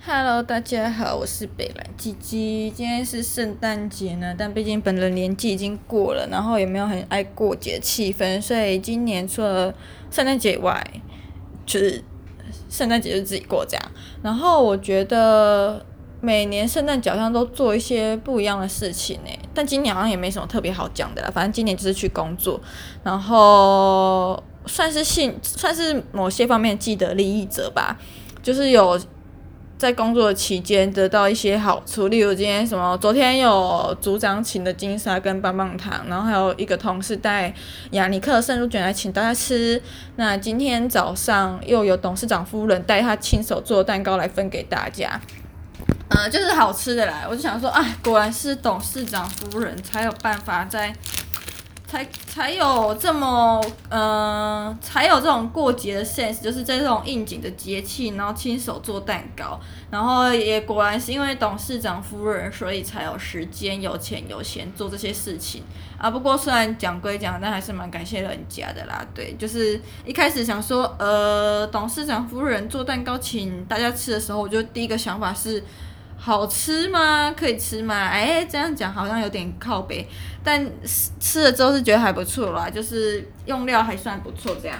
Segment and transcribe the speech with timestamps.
[0.00, 2.70] Hello，大家好，我是北兰鸡鸡。
[2.70, 9.74] 今天是圣诞节呢，但毕竟本人年纪已经过了，然后也没有很爱过节气氛，所以今年除了
[10.10, 10.82] 圣诞节以外，
[11.66, 12.02] 就是
[12.70, 13.84] 圣诞节就自己过这样。
[14.22, 15.84] 然后我觉得
[16.20, 21.30] 每年圣诞节好像都做一些不一样的事情呢，但今年好像也没什么特别好讲的啦。
[21.34, 22.58] 反正今年就是去工作，
[23.02, 27.98] 然后算是幸，算是某些方面既得利益者吧，
[28.40, 28.98] 就是有。
[29.78, 37.54] 在工作期间得到一些好处，例如今天什么，昨天有组长请的金沙跟棒棒糖，然后还有一个同事带
[37.92, 39.80] 亚尼克圣乳卷来请大家吃。
[40.16, 45.20] 那今天早上又有董事长夫人带他亲手做蛋糕来分给大家，
[46.08, 47.24] 嗯，就是好吃的啦。
[47.30, 50.92] 我就想说，哎，果然是董事长夫人才有办法在。
[51.88, 59.58] 才才有这么嗯、呃，才有这种过节的 sense，就是在这种应景的节气，然后亲手做蛋糕，
[59.90, 65.62] 然后也果然是因为董事长夫人，所以才有时间、有钱、有闲做这些事情
[65.96, 66.10] 啊。
[66.10, 69.02] 不过虽然讲归讲，但还是蛮感谢人家的啦。
[69.14, 75.64] 对，就是一开始想说，呃，董事长夫人做蛋糕请大家吃的时候，我就第一个想法是。
[76.20, 77.32] 好吃吗？
[77.36, 77.94] 可以吃吗？
[78.08, 80.06] 哎，这样讲好像有点靠北，
[80.42, 80.68] 但
[81.20, 84.76] 吃了之后是觉得还不错啦，就是用料还算不错这样。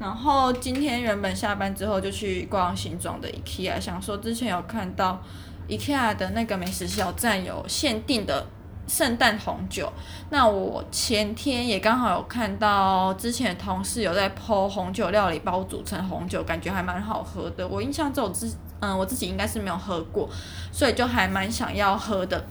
[0.00, 5.22] 然后今天原本下班之后就去逛新庄的 IKEA，想说之前有看到
[5.68, 8.46] IKEA 的那个美食小站有限定的
[8.88, 9.92] 圣诞红酒，
[10.30, 17.68] 那我前天也刚好有看到之前的同事有在 po 红酒料理包煮成红酒，感觉还蛮好喝的。
[17.68, 20.28] 我印象中之嗯，我自己应该是没有喝过，
[20.72, 22.44] 所以就还蛮想要喝的。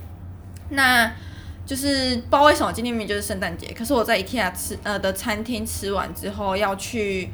[0.70, 1.12] 那
[1.66, 7.30] 就是不知道为什么今天明明就是圣诞节，可是我在 IKEA 吃呃的餐厅吃完之后要去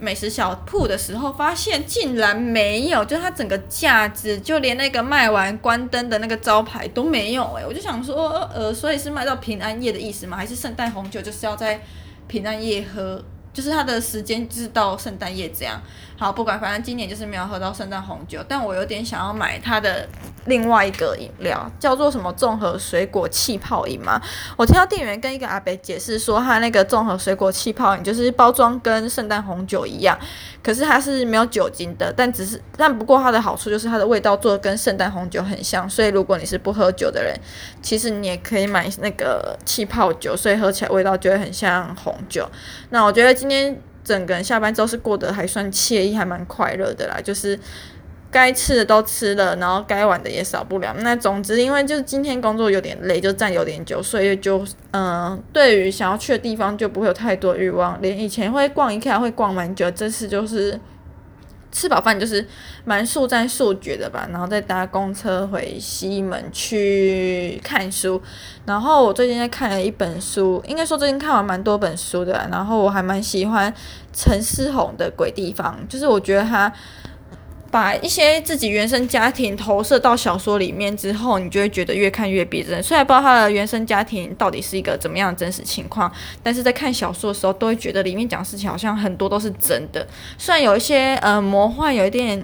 [0.00, 10.36] 美食小铺的时候，发现竟然没有，就它整个架子就连那个卖完关灯的那个招牌都没有哎、我就想说呃，所以是卖到平安夜的意思吗？
[10.36, 11.80] 还是圣诞红酒就是要在
[12.26, 13.24] 平安夜喝？
[13.58, 15.82] 就是它的时间就是到圣诞夜这样，
[16.16, 20.08] 好不管，反正今年就是没有喝到圣诞红酒，但我有点想要买它的
[20.44, 24.22] 另外一个饮料，叫做什么综合水果气泡饮嘛。
[24.56, 30.16] 我听到店员跟一个阿伯解释说，他那个综合水果气泡饮就是包装跟圣诞红酒一样，
[30.62, 37.34] 可是它是没有酒精的，但只是但不过它的好处就是它的味道做的跟圣诞红酒很像，所以如果你是不喝酒的人，
[37.82, 42.48] 其实你也可以买那个气泡酒，所以喝起来味道就会很像红酒。
[42.90, 47.18] 那我觉得今今天整个人下班之后是过得还算惬意，还蛮快乐的啦。
[47.22, 47.58] 就是
[48.30, 50.94] 该吃的都吃了，然后该玩的也少不了。
[50.98, 57.98] 那总之，因为就是今天工作有点累，就站有点久，所以就嗯、对于想要去的地方就不会有太多欲望。
[58.02, 60.78] 连以前会逛一下会逛蛮久，这次就是。
[61.78, 62.44] 吃饱饭就是
[62.84, 68.20] 蛮速战速决的吧，然后再搭公车回西门去看书。
[68.66, 72.48] 然后我最近在看了一本书，应该说最近看完蛮多本书的。
[72.50, 73.72] 然后我还蛮喜欢
[74.12, 76.72] 陈思宏的《鬼地方》，就是我觉得他。
[77.70, 82.82] 把一些自己原生家庭投射到小说里面之后，你就会觉得越看越逼真。
[82.82, 86.10] 虽然不知道他的原生家庭到底是一个怎么样的真实情况，
[86.42, 90.06] 但是在看小说的时候，都会觉得里面讲事情好像很多都是真的。
[90.38, 92.42] 虽然有一些呃魔幻，有一点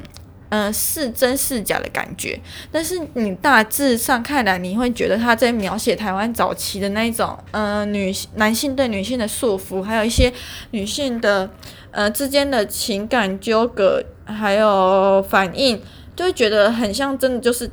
[0.50, 2.38] 呃是真是假的感觉，
[2.70, 10.32] 但是你大致上看来，你会觉得他在描写台湾早期的那一种呃女性男性对女性的束缚，还有一些
[10.72, 11.50] 女性的
[11.94, 14.04] 呃之间的情感纠葛。
[14.26, 15.78] 还有反应，
[16.16, 17.70] 就会觉得很像真的，就是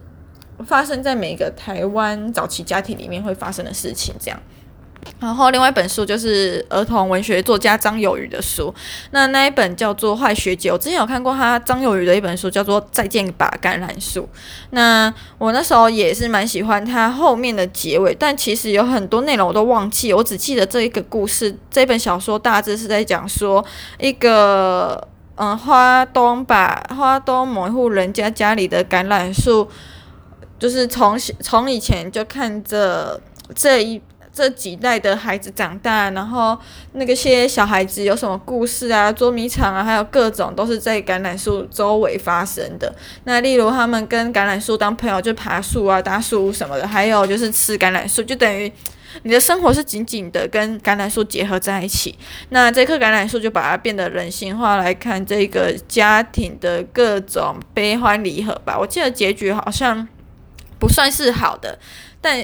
[0.66, 4.38] 发生在每个台湾早期家庭里面会发生的事情这样。
[5.20, 8.74] 然后另外一本书就是儿童文学作家张友渔的书，
[9.12, 14.22] 那那一本叫做《坏学姐》，我之前有看过他张友渔的一本书，叫做《再见吧橄榄树》。
[14.72, 23.64] 那我那时候也是蛮喜欢他后面的结尾，但其实有很多内容我都忘记，我只记得这一个故事，这本小说大致是在讲说
[24.00, 25.08] 一个。
[25.36, 29.68] 嗯，花东把花东某一户人家家里的橄榄树，
[30.60, 33.20] 就是从从以前就看着
[33.56, 34.00] 这一
[34.34, 36.58] 这几代的孩子长大，然后
[36.94, 42.94] 那个些小孩子有什么故事啊，捉迷藏啊，还有各种都是在橄榄树周围发生的。
[43.26, 48.72] 那例如他们跟橄榄树当朋友，就爬树啊、搭树什么的，还有就是吃橄榄树，就等于。
[49.24, 52.18] 你的生活是紧紧的跟橄榄树结合在一起，
[52.48, 58.78] 那这棵橄榄树就把它变得人性化来看这个家庭的各种悲欢离合吧。
[58.80, 60.08] 我记得结局好像
[60.80, 61.78] 不算是好的，
[62.22, 62.42] 但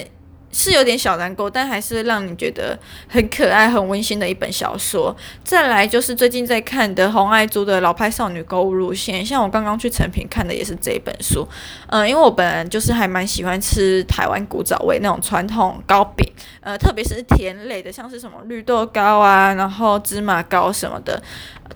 [0.50, 2.78] 是有点小难过，但还是让你觉得
[3.08, 5.14] 很可爱、很温馨的一本小说。
[5.44, 11.46] 再来就是最近在看的洪爱珠的老派少女购物路线，像我刚刚去诚品看的也是这一本书。
[11.88, 16.26] 嗯，因为我本人就是还蛮喜欢吃台湾古早味那种传统糕饼，
[16.60, 21.22] 呃，特别是甜类的，像是什么绿豆糕啊，然后芝麻糕什么的。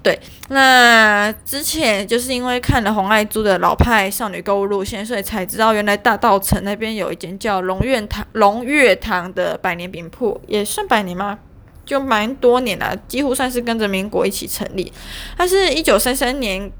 [0.03, 11.39] 对，那之前就是因为看了洪爱珠的老派少女购物路线，所以才知道原来大稻埕那边有一间叫龙苑堂龙月堂的百年饼铺，也算百年吗？
[11.85, 14.93] 就蛮多年了，几乎算是跟着民国一起成立。
[15.37, 16.71] 它是一九三三年，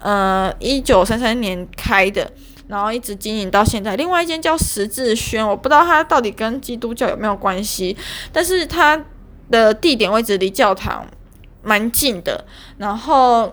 [0.00, 2.30] 呃，一九三三年开的，
[2.68, 3.96] 然后一直经营到现在。
[3.96, 7.96] 另外一间叫十字轩，我不知道它到底跟基督教有没有关系，
[8.32, 9.04] 但是它
[9.50, 11.04] 的地点位置离教堂
[11.62, 12.44] 蛮近的。
[12.76, 13.52] 然后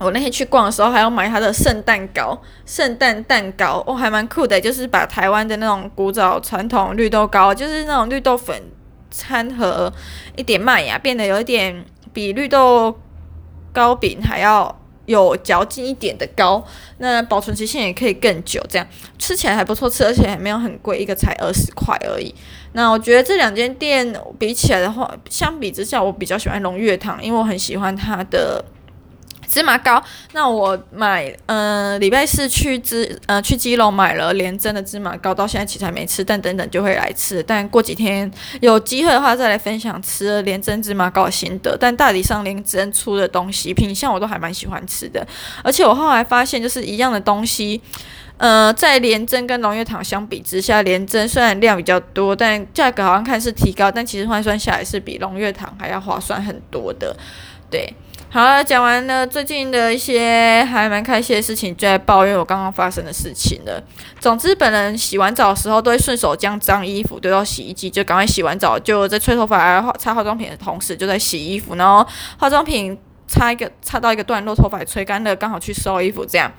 [0.00, 2.36] 我那天去逛的时候，还要买它的圣诞糕、
[2.66, 8.60] 圣诞蛋糕，哦，还蛮酷的，就是把台湾的那种古早传统绿豆糕，就是那种绿豆粉。
[9.12, 9.92] 掺和
[10.36, 12.96] 一点麦芽，变得有一点比绿豆
[13.72, 16.64] 糕饼还要有嚼劲一点的糕，
[16.98, 18.86] 那保存期限也可以更久，这样
[19.18, 22.32] 吃起来还不错吃，而且还没有很贵，一个才二十块而已。
[22.74, 28.64] 那我觉得这两间店比起来的话，相比之下，我比较喜欢龙月堂，因为我很喜欢它的。
[29.50, 30.00] 芝麻糕，
[30.32, 37.42] 那我买，嗯、礼拜四去芝，呃，去基隆买了连珍的芝麻糕，到现在其实还没吃，但等等就会来吃。
[37.42, 38.30] 但过几天
[38.60, 41.76] 有机会的话，再来分享吃连珍芝麻糕的心得。
[41.76, 45.26] 但大体上连珍出的东西品相我都还蛮喜欢吃的，
[45.64, 47.80] 而且我后来发现，就是一样的东西，
[48.36, 57.16] 呃，在连珍跟龙月堂相比之下，连珍虽然量比较多，但价格好像看是提高，但其实换算下来是比龙月堂还要划算很多的，
[57.68, 57.92] 对。
[58.32, 63.82] 好了，讲完了最近的一些还蛮开心的事情，就在抱怨我刚刚发生的事情了。
[64.20, 72.06] 总之，本人洗完澡的时候都会顺手将脏衣服丢到洗衣机，就赶快洗完澡，就在吹头发、擦化妆品的同时，就在洗衣服，然后
[72.38, 72.96] 化妆品
[73.26, 76.52] 擦一个擦到一个段落，头发也吹干了，刚好去收衣服这样。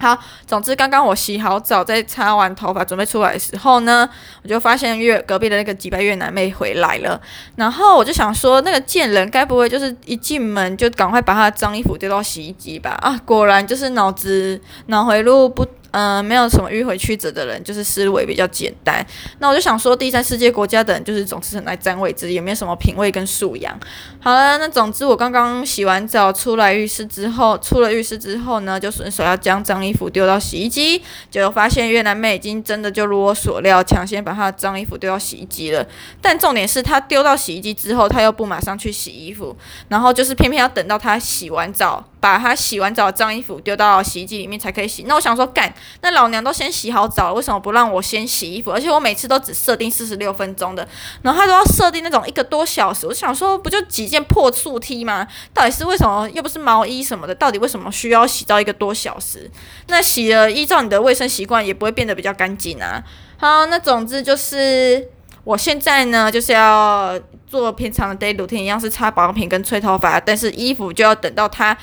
[0.00, 4.08] 好，总之刚刚我洗好澡，在擦完头发准备出来的时候呢，
[4.42, 7.20] 我就发现越隔壁的那个几百越南妹回来了，
[7.56, 12.90] 然后我就想说，那个贱人该不会就是一进门就赶快把她的脏衣服丢到洗衣机吧？
[13.00, 15.66] 啊，果然就是脑子脑回路不。
[15.90, 19.04] 嗯、没有什么迂回曲折的人，就是思维比较简单。
[19.38, 23.78] 那我就想说，第三世界国家的人就是总是很爱占位置，也没有什么品味跟素养。
[24.20, 35.86] 好了，那总之我刚刚洗完澡出来浴室之后，出了浴室之后呢，就顺手要将脏衣服丢到洗衣机，结果发现越南妹已经真的就如我所料，抢先把她的脏衣服丢到洗衣机了。
[36.20, 39.56] 但重点是她丢到洗衣机之后，她又不马上去洗衣服，
[39.88, 42.04] 然后就是偏偏要等到她洗完澡。
[42.20, 45.04] 把他洗完澡脏衣服丢到洗衣机里面才可以洗。
[45.04, 48.72] 那我想说，干，那老娘都先洗好澡了，为什么不让我先洗衣服？
[48.72, 50.86] 而且我每次都只设定四十六分钟的，
[51.22, 53.06] 然后他都要设定那种一个多小时。
[53.06, 55.26] 我想说，不就几件破速 T 吗？
[55.54, 56.28] 到底是为什么？
[56.30, 59.50] 又不是毛衣什么的，到底为什么需要洗到一个多小时？
[59.86, 63.02] 那洗了，依照你的卫生习惯，也不会变得比较干净啊。
[63.36, 65.08] 好，那总之就是，
[65.44, 71.76] 我现在呢，就是要做平常的 day routine 一样，是擦保养品跟吹头发，但是衣服就要等到它。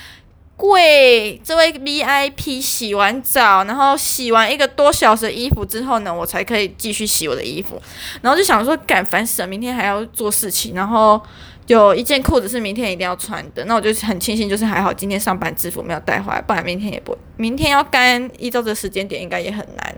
[0.58, 7.82] 贵，这位 VIP 洗完澡，然后洗完一个多小时的衣服之后呢，我才可以继续洗我的衣服。
[8.22, 11.22] 然后就想说，干烦死了，明天还要做事情，然后
[11.68, 13.66] 有一件裤子是明天一定要穿的。
[13.66, 19.96] 那我就很庆幸，就是还好今天上班制服没有带回来，不然明天也不，明天要干，依照这时间点应该也很难。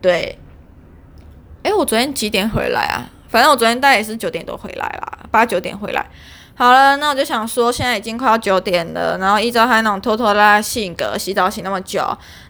[0.00, 0.38] 对，
[1.64, 3.10] 诶，我昨天几点回来啊？
[3.28, 6.06] 反正我昨天大概也是九点多回来啦，八九点回来。
[6.58, 12.04] 好了，那我就想说，现在已经快要九点了，然后依照他那种拖拖拉拉性格，洗澡洗那么久，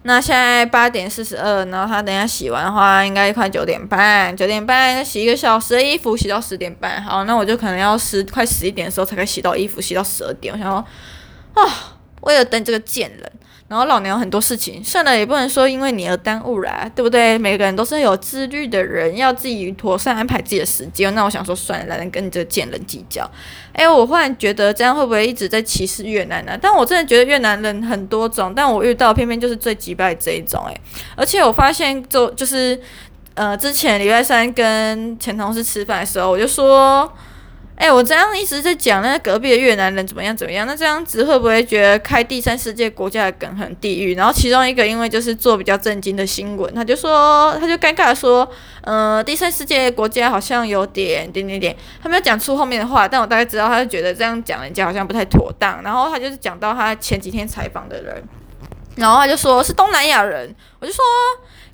[0.04, 7.02] 那现在八点四十二，然后他等下洗完的话，应该快九点半，九点半洗一个小时的衣服，洗到十点半。
[7.02, 10.54] 好，那我就可能要十快十一点的时候才可以洗到衣服，洗到十二点。
[10.54, 13.32] 我想说，啊，为了等这个贱人。
[13.68, 17.37] 然后老娘有很多事情，算了，也不能说因为你而耽误了，对不对？
[17.37, 21.14] 每个人都是有自律的人，要自己妥善安排自己的时间。
[21.14, 23.30] 那我想说，算了，懒得跟你这贱人计较。
[23.75, 26.58] 哎，我忽然觉得这样会不会一直在歧视越南呢？
[26.58, 30.64] 但我真的觉得越南人很多种，但我遇到偏偏就是最击败这一种。
[30.66, 30.75] 哎，
[31.14, 32.80] 而且我发现就就是，
[33.34, 37.12] 呃，之前礼拜三跟前同事吃饭的时候，我就说。
[37.78, 44.16] 哎、我这样一直在讲那隔壁的越南人怎么样怎么样，那这样子会不会觉得开第三世界国家的梗很地狱？
[44.16, 48.47] 然后其中一个因为就是做比较震惊的新闻，他就说，他就尴尬的说，
[48.82, 55.80] 呃，第三世界国家好像有点点点点，他没有讲出后面的话，但我大概知道，他就觉得这样讲人家好像不太妥当。
[55.85, 58.20] 然后他就是讲到他前几天采访的人，
[58.97, 61.04] 然后他就说是东南亚人，我就说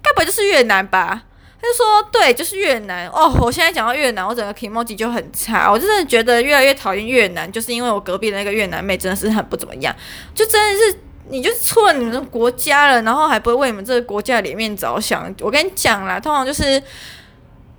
[0.02, 1.22] 该不会就是越南吧？
[1.64, 3.34] 就说对，就是越南哦。
[3.40, 5.70] 我现在讲到越南，我整个 kimoji 就很差。
[5.70, 9.94] 我真的觉得越来越讨厌越南，就是因为我隔壁的那个越南妹真的是很不怎么样，
[10.34, 10.98] 就真的是
[11.30, 15.34] 你就是出了你们国家了，然后还不会为你们这个国家里面着想。
[15.40, 16.82] 我跟你讲啦，通常就是。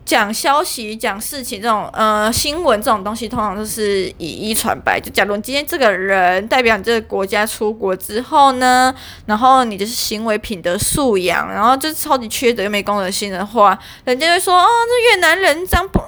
[0.05, 5.01] 讲消息、讲事情这种，呃，新闻这种东西，通常都是以一传百。
[5.01, 8.93] 就假如你今天这个人代表你这个国家出国之后呢，
[9.25, 15.99] 然后你就是行为品德素养，然后就是超级缺德又没公德心的话，人家就说，哦，这越南人脏不，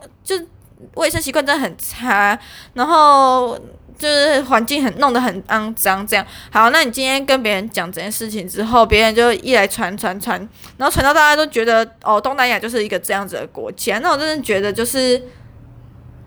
[0.98, 2.38] 卫生习惯真的很差，
[2.74, 3.58] 然后。
[4.00, 6.70] 就是环境很弄得很肮脏，这样好。
[6.70, 10.40] 那你今天跟别人讲这件事情之后，别人就一来传传传，
[10.78, 13.98] 然后传到大家都觉得哦，东南亚就是一个这样子的国家。
[13.98, 15.20] 那我真的觉得就是，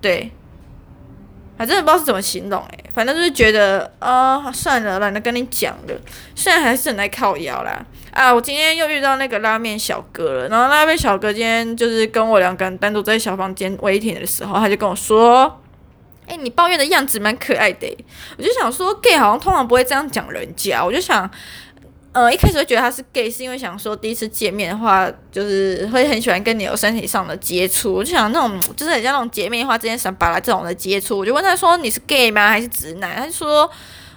[0.00, 0.28] 对，
[1.60, 5.94] 还真的不知道是怎么形容诶、反正就是觉得啊、哦，算了，懒得跟你讲了。
[6.34, 7.84] 虽然还是很爱靠腰啦。
[8.12, 10.48] 啊，我今天又遇到那个拉面小哥了。
[10.48, 15.60] 然后拉面小哥今天就是跟我两个人单独在小房间 waiting 的时候，他就跟我说。
[16.26, 17.98] 哎、你抱怨的样子蛮可爱的，
[18.38, 20.82] 我就想说，gay 好像通常不会这样讲人家。
[20.82, 21.28] 我就想，
[22.12, 27.94] 呃，一开始会觉得他是 gay，是因为想说第一次见面的话，就是会很喜欢跟你有身体上的接触。
[27.94, 31.18] 我就想那种，就是很像那种姐妹花之间想把他这种的接触。
[31.18, 32.48] 我就问他说，你是 gay 吗？
[32.48, 33.16] 还是直男？
[33.16, 33.70] 他就说。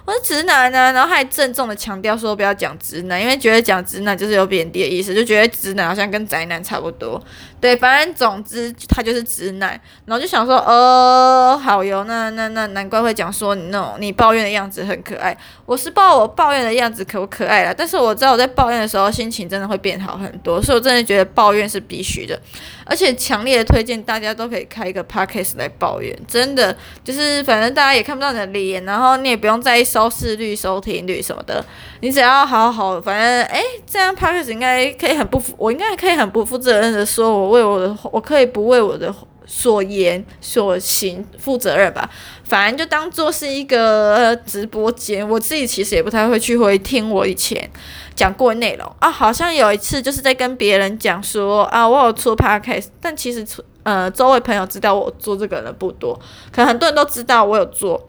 [0.06, 7.22] 我是直男呢、然后他还郑重的强调说不要讲直男，因为觉得讲直男就是有贬低的意思，就觉得直男好像跟宅男差不多。
[7.58, 9.70] 对，反正总之他就是直男，
[10.04, 15.34] 然后就想说，哦，好哟，那那那难怪会讲说你那种你抱怨的样子很可爱。
[15.64, 22.38] 我是抱我抱怨的样子可不可爱啦，但是我知道我在抱怨的时候心情真的会变好很多，所以我真的觉得抱怨是必须的。
[22.84, 31.64] 而且强烈的推荐大家都可以开一个 podcast 来抱怨，真的就是反正大家也看不到你的脸，然后你也不用在意收视率、收听率什么的，
[32.00, 39.14] 你只要好好，反正哎，这样 podcast 应该可以很不负，我应该可以很不负责任的说，我为我的，我可以不为我的
[39.46, 42.10] 所言所行负责任吧。
[42.42, 47.70] 反正就当做是一个直播间，我自己其实也不太会去回听我以前。
[48.16, 53.46] 讲过内容啊，好像有一次就是在跟别人讲说啊，我有出 podcast，但其实
[53.84, 56.18] 呃，周围朋友知道我做这个人不多，
[56.50, 58.08] 可能很多人都知道我有做，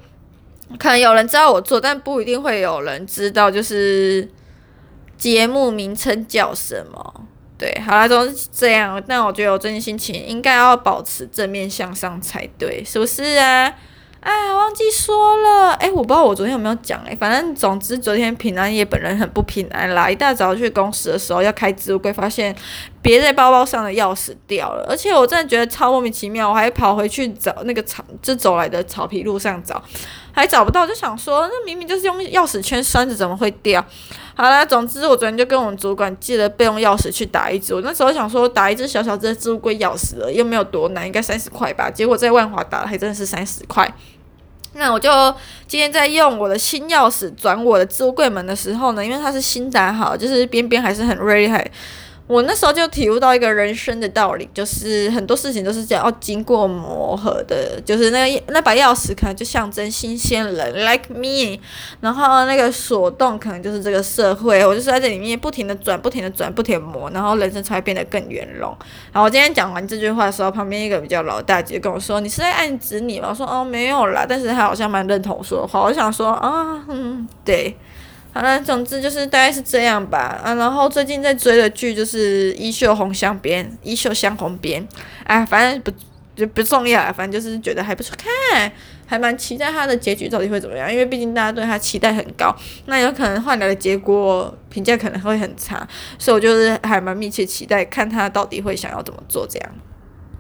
[0.80, 4.28] 可能有人知道我做，但不一定会有人知道就是
[5.18, 7.28] 节目名称叫什么。
[7.58, 9.02] 对，好啦，都是这样。
[9.08, 13.74] 但我觉得我最近心情应该要保持正面向上才对，是不是啊？
[14.20, 20.10] 啊，忘记说了，哎，我不知道我昨天有没有讲，哎，反正总之昨天平安夜本人很不平安啦。
[20.10, 22.54] 一大早去公司的时候要开置物柜，发现
[23.06, 29.80] 别在包包上的钥匙掉了，而且我真的觉得超莫名其妙，我还跑回去找那个草，就走来的草皮路上找，
[30.32, 33.86] 还找不到，就想说那明明就是用钥匙圈拴着，怎么会掉？
[34.34, 43.88] 好啦，总之我昨天就跟我们主管借了备用钥匙去打一支，我那时候想说打一支小小只的置物柜钥匙了，又没有多难，应该三十块吧，结果在万华打还真的是三十块。
[44.74, 45.10] 那我就
[45.68, 51.54] 今天在用我的新钥匙转我的置物柜门的时候呢，因为它是新打好，就是边边还是很锐利。
[52.28, 57.80] 我那时候就体悟到一个人生的道理，就是很多事情都是这样，要经过磨合的。
[57.86, 61.60] 就是那个那把钥匙可能就象征新鲜人，like me。
[62.02, 64.66] 然后那个锁洞可能就是这个社会。
[64.66, 68.76] 我就是在这里面不停的转，不停的转，不停的磨，然后人生才会变得更圆融。
[69.12, 75.80] 然后我今天讲完这句话的时候，旁边一个比较老大姐跟我说：“你是在暗指你吗？”我说：“哦，没有啦。”但是他好像蛮认同我说的话。
[75.82, 77.78] 我想说啊，嗯，对。
[78.36, 80.42] 好了，总之就是大概是这样吧。
[80.44, 84.84] 啊，然后最近在追的剧就是《衣袖红镶边》，《衣袖镶红边》。
[85.24, 85.92] 哎，反正不
[86.36, 88.70] 就不重要，反正就是觉得还不错看，
[89.06, 90.92] 还蛮期待它的结局到底会怎么样。
[90.92, 92.54] 因为毕竟大家对它期待很高，
[92.88, 95.88] 那有可能换来的结果评价可能会很差，
[96.20, 99.72] 所以我就是还蛮密切期待看他到底会想要怎么做这样。